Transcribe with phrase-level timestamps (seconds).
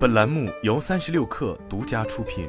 [0.00, 2.48] 本栏目由三十六氪独家出品。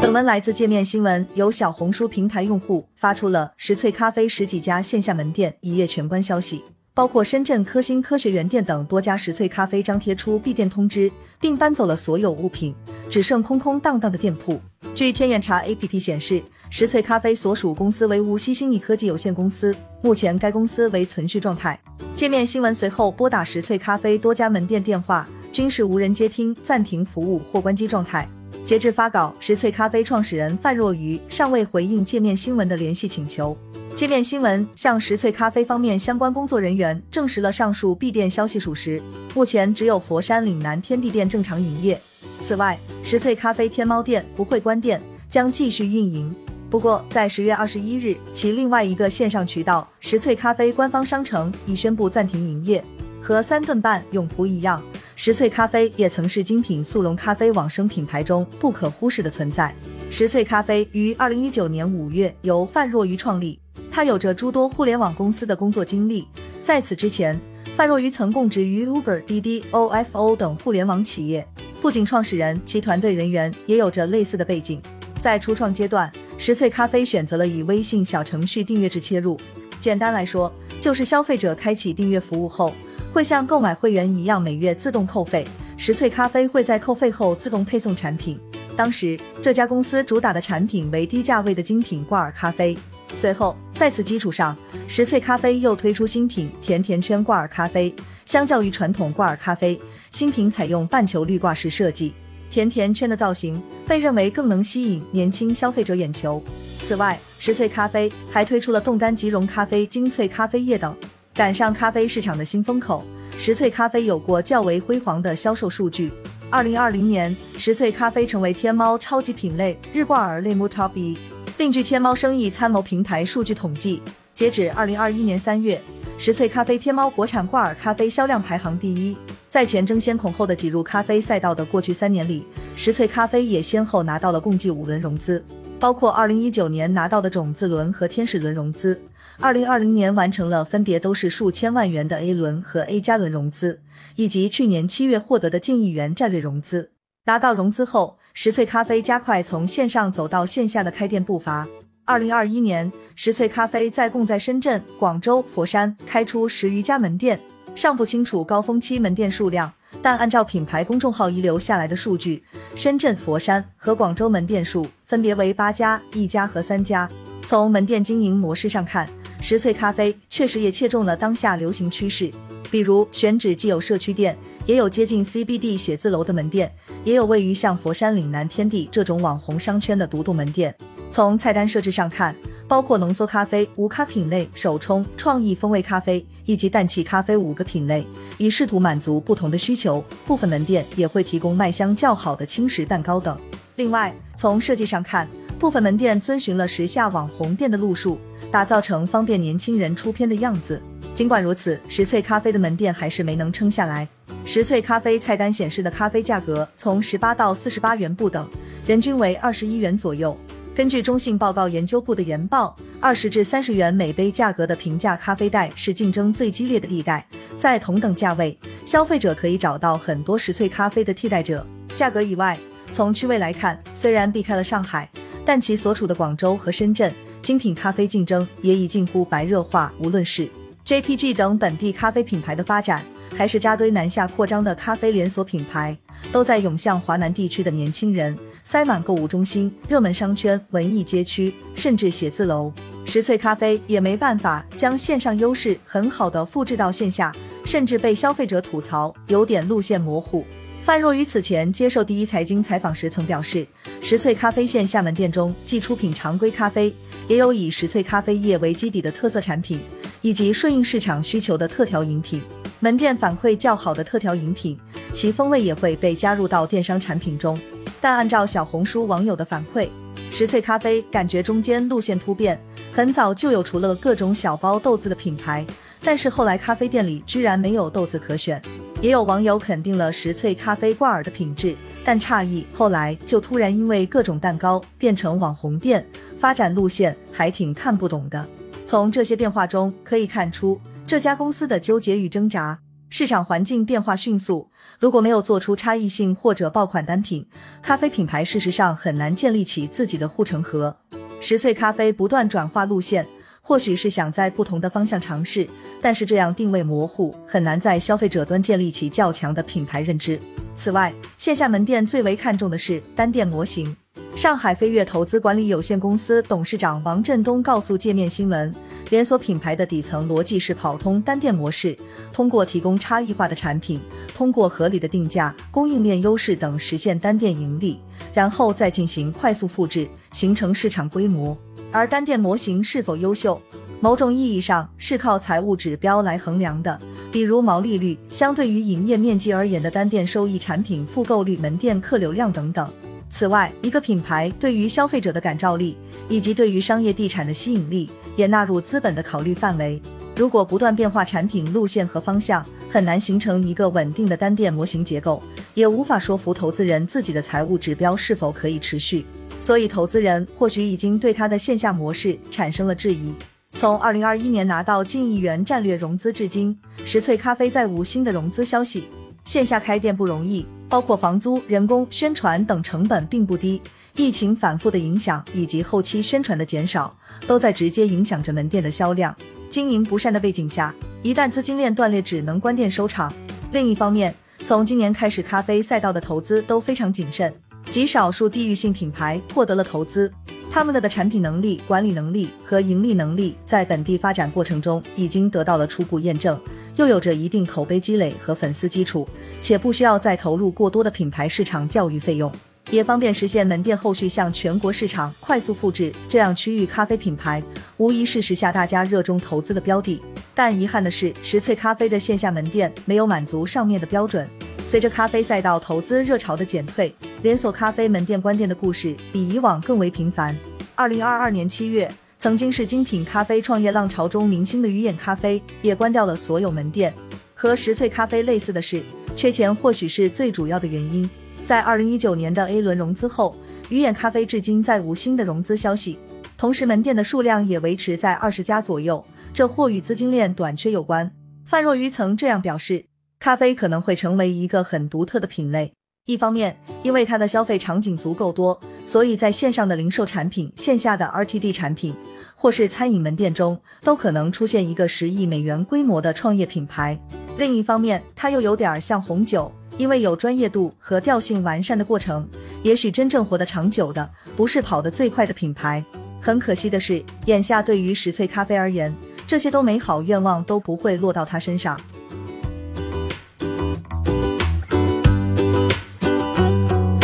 [0.00, 6.64] 本文来自界面新闻，由小红书平台用户发出了石萃咖啡十几家线下门店一夜全关消息，
[6.94, 12.74] 包括深圳科兴科学园店等多家石萃咖啡张贴出闭店通知，并搬走了所有物品，
[13.10, 14.58] 只剩空空荡荡的店铺。
[14.94, 16.42] 据天眼查 APP 显示。
[16.76, 21.78] 石萃咖啡所属公司为无锡新意科技有限公司，目前该公司为存续状态。
[22.16, 28.28] 界面新闻随后拨打石萃咖啡多家门店电话，均是无人接听、暂停服务或关机状态。
[28.64, 33.56] 截至发稿，石萃咖啡创始人范若愚尚未回应界面新闻的联系请求。
[33.94, 39.00] 界面新闻向石萃咖啡方面相关工作人员证实了上述闭店消息属实，
[39.32, 42.00] 目前只有佛山岭南天地店正常营业。
[42.40, 46.34] 此外，石萃咖啡天猫店不会关店，将继续运营。
[46.74, 52.84] 不过，在十月二十一日，其另外一个线上渠道石萃咖啡官方商城已宣布暂停营业。
[53.22, 54.82] 和三顿半永璞一样，
[55.14, 59.72] 石萃咖啡也曾是精品速溶咖啡网生品牌中不可忽视的存在。
[60.10, 63.56] 石萃咖啡于二零一九年五月由范若愚创立，
[63.88, 66.26] 他有着诸多互联网公司的工作经历。
[66.60, 67.40] 在此之前，
[67.76, 71.46] 范若愚曾供职于 Uber、滴滴、OFO 等互联网企业。
[71.80, 74.82] 不仅创始人，其团队人员也有着类似的背景。
[75.24, 76.12] 在初创阶段。
[76.36, 79.40] 石萃咖啡选择了以微信小程序订阅制切入，
[79.80, 82.74] 简单来说，就是消费者开启订阅服务后，
[83.10, 85.46] 会像购买会员一样每月自动扣费，
[85.78, 88.38] 石萃咖啡会在扣费后自动配送产品。
[88.76, 92.76] 当时这家公司主打的产品为低价位的精品挂耳咖啡。
[93.16, 94.54] 随后在此基础上，
[94.86, 97.94] 石萃咖啡又推出新品甜甜圈挂耳咖啡。
[98.26, 99.80] 相较于传统挂耳咖啡，
[100.10, 102.12] 新品采用半球滤挂式设计。
[102.54, 106.40] 甜甜圈的造型被认为更能吸引年轻消费者眼球。
[106.80, 110.94] 此外，石萃咖啡还推出了冻干即溶咖啡、精粹咖啡液等，
[111.34, 113.04] 赶上咖啡市场的新风口。
[113.36, 116.12] 石萃咖啡有过较为辉煌的销售数据。
[116.48, 121.18] 二零二零年，石萃咖啡成为天猫超级品类日挂耳类目 Top 一。
[121.58, 124.00] 另据天猫生意参谋平台数据统计，
[124.32, 125.82] 截止二零二一年三月，
[126.16, 129.16] 石萃咖啡天猫国产挂耳咖啡销量排行第一。
[129.50, 135.44] 在前争先恐后的挤入咖啡赛道的过去三年里，石萃咖啡也先后拿到了共计五轮融资，
[135.78, 139.00] 包括二零一九年拿到的种子轮和天使轮融资，
[139.38, 143.80] 二零二零年完成了分别都是数千万元的 A 轮和 A 加轮融资，
[144.16, 146.92] 以及去年七月获得的近亿元战略融资。
[147.26, 151.68] 拿到融资后，石萃咖啡加快从线上走到线下的开店步伐。
[152.06, 157.40] 二零二一年，石萃咖啡在共在深圳、广州、佛山开出十余家门店。
[157.74, 159.72] 尚不清楚高峰期门店数量，
[160.02, 162.44] 但按照品牌公众号遗留下来的数据，
[162.76, 167.08] 深圳、佛山和广州门店数分别为八家、一家和三家。
[167.46, 169.08] 从门店经营模式上看，
[169.40, 172.30] 石萃咖啡确实也切中了当下流行趋势。
[172.70, 174.36] 比如选址既有社区店，
[174.66, 176.70] 也有接近 CBD 写字楼的门店，
[177.02, 180.74] 也有位于像佛山岭南天地这种网红商圈的独栋门店。
[181.14, 182.34] 从菜单设置上看，
[182.66, 188.04] 包括浓缩咖啡、无咖品类、手冲、创意风味咖啡以及氮气咖啡五个品类，
[188.36, 190.04] 以试图满足不同的需求。
[190.26, 193.38] 部分门店也会提供卖相较好的轻食蛋糕等。
[193.76, 198.18] 另外，从设计上看，部分门店遵循了时下网红店的路数，
[198.50, 200.82] 打造成方便年轻人出片的样子。
[201.14, 204.08] 尽管如此，石萃咖啡的门店还是没能撑下来。
[204.44, 208.50] 石萃咖啡菜单显示的咖啡价格从十八到四十八元不等，
[208.84, 210.36] 人均为二十一元左右。
[210.74, 217.24] 根据中信报告研究部的研报，二十至三十元每杯价格的平价咖啡袋是竞争最激烈的地带。
[217.56, 221.64] 在同等价位，消费者可以找到很多石萃咖啡的替代者。
[221.94, 222.58] 价格以外，
[222.90, 225.08] 从区位来看，虽然避开了上海，
[225.44, 229.94] 但其所处的广州和深圳，精品咖啡竞争也已近乎白热化。
[230.00, 230.48] 无论是
[230.84, 233.04] JPG 等本地咖啡品牌的发展，
[233.36, 235.96] 还是扎堆南下扩张的咖啡连锁品牌，
[236.32, 238.36] 都在涌向华南地区的年轻人。
[238.64, 242.72] 塞满购物中心、热门商圈、文艺街区，甚至写字楼。
[243.04, 247.30] 石萃咖啡也没办法将线上优势很好的复制到线下，
[247.66, 250.44] 甚至被消费者吐槽有点路线模糊。
[250.82, 253.66] 范若愚此前接受第一财经采访时曾表示，
[254.00, 256.94] 石萃咖啡线下门店中既出品常规咖啡，
[257.28, 259.80] 也有以石萃咖啡液为基底的特色产品，
[260.22, 262.42] 以及顺应市场需求的特调饮品。
[262.80, 264.78] 门店反馈较好的特调饮品，
[265.14, 267.58] 其风味也会被加入到电商产品中。
[268.04, 269.88] 但按照小红书网友的反馈，
[270.30, 272.62] 石萃咖啡感觉中间路线突变，
[272.92, 275.66] 很早就有除了各种小包豆子的品牌，
[276.02, 278.60] 但是后来咖啡店里居然没有豆子可选。
[279.00, 281.74] 也有网友肯定了石萃咖啡挂耳的品质，
[282.04, 286.06] 但诧异后来就突然因为各种蛋糕变成网红店，
[286.38, 288.46] 发展路线还挺看不懂的。
[288.84, 292.78] 从这些变化中可以看出这家公司的纠结与挣扎。
[293.16, 294.68] 市场环境变化迅速，
[294.98, 297.46] 如果没有做出差异性或者爆款单品，
[297.80, 300.96] 咖啡品牌事实上很难建立起自己的护城河。
[301.40, 303.24] 十岁咖啡不断转化路线，
[303.62, 305.68] 或许是想在不同的方向尝试，
[306.02, 310.36] 但是这样定位模糊，很难在消费者端建立起较强的品牌认知。
[310.74, 313.96] 此外，线下门店最为看重的是单店模型。
[314.36, 318.74] 上海飞跃投资管理有限公司董事长王振东告诉界面新闻，
[319.10, 321.96] 连锁品牌的底层逻辑是跑通单店模式，
[322.32, 324.00] 通过提供差异化的产品，
[324.34, 328.00] 通过合理的定价、供应链优势等实现单店盈利，
[328.34, 331.56] 然后再进行快速复制，形成市场规模。
[331.92, 333.62] 而单店模型是否优秀，
[334.00, 337.00] 某种意义上是靠财务指标来衡量的，
[337.30, 342.90] 比如毛利率、相对于营业面积而言的单店收益、产品复购率、门店客流量等等。
[343.36, 345.96] 此外，一个品牌对于消费者的感召力，
[346.28, 350.00] 以及对于商业地产的吸引力，也纳入资本的考虑范围。
[350.36, 355.42] 如果不断变化产品路线和方向，很难形成一个稳定的单店模型结构，
[355.74, 359.26] 也无法说服投资人自己的财务指标是否可以持续。
[359.60, 363.34] 所以，投资人或许已经对他的线下模式产生了质疑。
[363.72, 369.08] 从二零二一年拿到近亿元战略融资至今，石萃咖啡再无新的融资消息。
[369.44, 370.64] 线下开店不容易。
[370.94, 373.82] 包括房租、人工、宣传等成本并不低，
[374.14, 377.12] 疫情反复的影响以及后期宣传的减少，
[377.48, 379.34] 都在直接影响着门店的销量。
[379.68, 383.34] 经营不善的背景下，一旦资金链断裂，只能关店收场。
[383.72, 384.32] 另一方面，
[384.64, 387.52] 从今年开始，咖啡赛道的投资都非常谨慎，
[387.90, 390.32] 极少数地域性品牌获得了投资，
[390.70, 396.56] 他们的的产品能力、管理能力和盈利能力在本地发展过程中已经得到了初步验证。
[396.96, 399.28] 又有着一定口碑积累和粉丝基础，
[399.60, 402.50] 且不需要再投入过多的品牌市场教育费用，
[402.90, 406.12] 也方便实现门店后续向全国市场快速复制。
[406.28, 407.62] 这样区域咖啡品牌
[407.96, 410.22] 无疑是时下大家热衷投资的标的。
[410.54, 414.48] 但遗憾的是，石萃咖啡的线下门店没有满足上面的标准。
[414.86, 417.12] 随着咖啡赛道投资热潮的减退，
[417.42, 420.56] 连锁咖啡门店关店的故事比以往更为频繁。
[420.94, 422.08] 二零二二年七月。
[422.44, 427.10] 曾经是精品咖啡创业浪潮中明星的鱼眼咖啡也关掉了所有门店。
[427.54, 429.02] 和石萃咖啡类似的是，
[429.34, 431.26] 缺钱或许是最主要的原因。
[431.64, 433.56] 在二零一九年的 A 轮融资后，
[433.88, 436.18] 鱼眼咖啡至今再无新的融资消息，
[436.58, 439.24] 同时门店的数量也维持在二十家左右，
[439.54, 441.32] 这或与资金链短缺有关。
[441.64, 443.06] 范若愚曾这样表示，
[443.40, 445.94] 咖啡可能会成为一个很独特的品类。
[446.26, 452.14] 一方面，因为它的消费场景足够多，所以在线上的零售产品、线下的 RTD 产品。
[452.56, 457.18] 或是餐饮门店中都可能出现一个十亿美元规模的创业品牌。
[457.58, 462.48] 另一方面，它又有点像红酒，因为有专业度和调性完善的过程，
[462.82, 466.02] 也许真正活得长久的不是跑得最快的品牌。
[466.40, 469.14] 很可惜的是，眼下对于石萃咖啡而言，
[469.46, 472.00] 这些都美好愿望都不会落到他身上。